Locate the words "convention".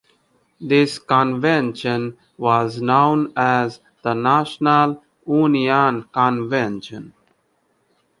0.97-2.17, 6.11-7.13